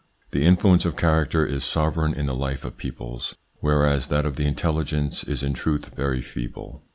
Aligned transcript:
The 0.31 0.45
influence 0.47 0.83
of 0.83 0.95
character 0.97 1.45
is 1.45 1.63
sovereign 1.63 2.15
in 2.15 2.25
the 2.25 2.33
life 2.33 2.65
of 2.65 2.75
peoples, 2.75 3.35
whereas 3.59 4.07
that 4.07 4.25
of 4.25 4.35
the 4.35 4.47
intelligence 4.47 5.23
is 5.23 5.43
in 5.43 5.53
truth 5.53 5.93
very 5.95 6.23
feeble. 6.23 6.81